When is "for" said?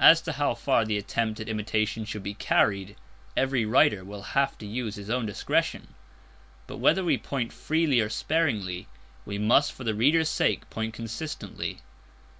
9.72-9.84